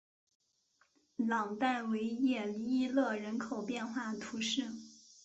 [1.17, 4.67] 朗代维耶伊勒人口变化图示